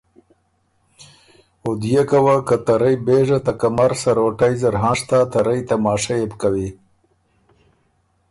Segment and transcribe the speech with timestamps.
[1.63, 6.15] او ديېکه وه که ته رئ بېژه ته کمر سروټئ زر هنشتا ته رئ تماشۀ
[6.19, 6.69] يې بو کوی۔